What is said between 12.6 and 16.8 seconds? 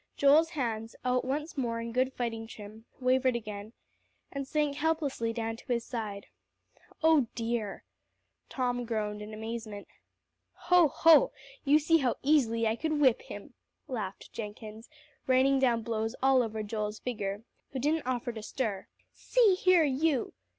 I could whip him," laughed Jenkins, raining down blows all over